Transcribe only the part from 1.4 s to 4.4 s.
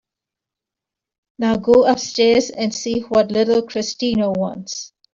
go upstairs and see what little Christina